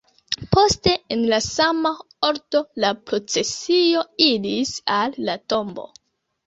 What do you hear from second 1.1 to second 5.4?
en la sama ordo la procesio iris al la